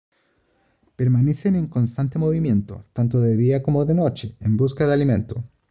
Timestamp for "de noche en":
3.85-4.57